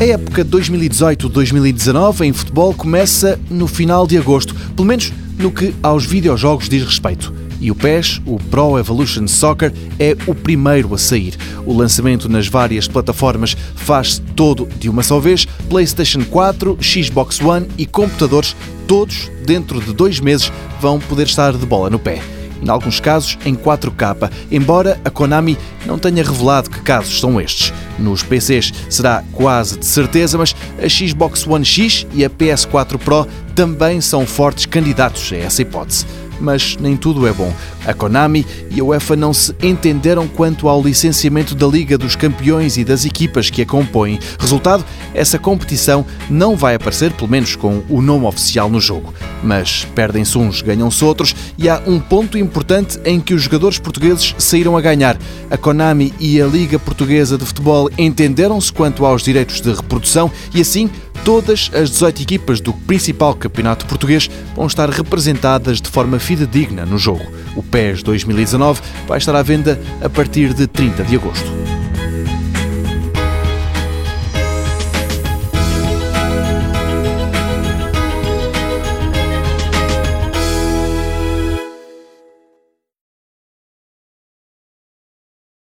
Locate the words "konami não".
25.10-25.98